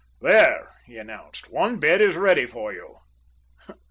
"There," 0.19 0.73
he 0.87 0.97
announced. 0.97 1.51
"One 1.51 1.77
bed 1.77 2.01
is 2.01 2.15
ready 2.15 2.47
for 2.47 2.73
you." 2.73 3.01